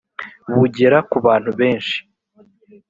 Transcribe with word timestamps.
bugera 0.57 0.97
ku 1.09 1.17
bantu 1.25 1.51
benshi 1.59 1.97